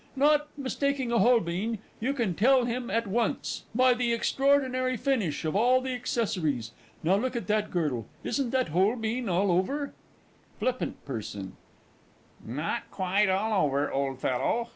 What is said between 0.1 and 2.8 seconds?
No mistaking a Holbein you can tell